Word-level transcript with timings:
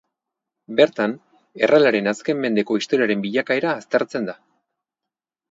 Bertan 0.77 1.11
Errealaren 1.67 2.13
azken 2.13 2.41
mendeko 2.47 2.79
historiaren 2.81 3.23
bilakaera 3.27 3.75
aztertzen 3.83 4.27
da. 4.33 4.39